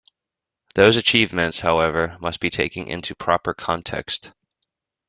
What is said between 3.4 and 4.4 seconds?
context.